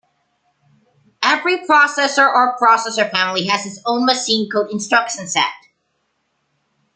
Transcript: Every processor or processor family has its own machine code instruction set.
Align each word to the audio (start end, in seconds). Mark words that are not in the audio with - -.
Every 1.21 1.57
processor 1.57 2.27
or 2.27 2.57
processor 2.57 3.11
family 3.11 3.45
has 3.45 3.67
its 3.67 3.79
own 3.85 4.03
machine 4.03 4.49
code 4.49 4.71
instruction 4.71 5.27
set. 5.27 5.53